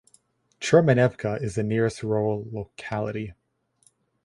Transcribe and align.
Chermenevka 0.59 1.39
is 1.43 1.53
the 1.53 1.61
nearest 1.61 2.01
rural 2.01 2.47
locality. 2.51 3.33